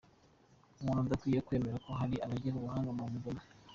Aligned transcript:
Umuntu 0.79 0.99
anakwiye 1.01 1.39
kwemera 1.45 1.77
ko 1.85 1.89
hari 1.99 2.15
abagira 2.25 2.55
ubuhanga 2.57 2.89
mu 2.97 3.03
bugome. 3.11 3.41